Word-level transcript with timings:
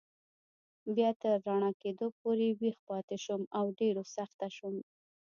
بیا 0.95 1.09
تر 1.21 1.33
رڼا 1.45 1.71
کېدو 1.81 2.07
پورې 2.19 2.47
ویښ 2.59 2.77
پاتې 2.89 3.15
شوم 3.25 3.41
او 3.57 3.65
ډېر 3.79 3.93
و 3.99 4.03
خسته 4.11 4.47
شوم. 4.57 4.75